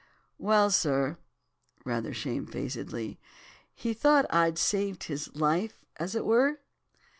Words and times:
"'Well, 0.39 0.71
sir,' 0.71 1.19
rather 1.85 2.11
shamefacedly, 2.11 3.19
'he 3.75 3.93
thought 3.93 4.25
I'd 4.33 4.57
saved 4.57 5.03
his 5.03 5.35
life, 5.35 5.85
as 5.97 6.15
it 6.15 6.25
were. 6.25 6.59